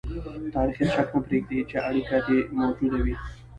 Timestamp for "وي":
3.05-3.15